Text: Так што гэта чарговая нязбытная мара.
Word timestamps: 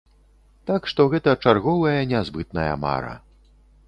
Так 0.69 0.87
што 0.91 1.03
гэта 1.11 1.35
чарговая 1.49 1.99
нязбытная 2.13 2.73
мара. 2.87 3.13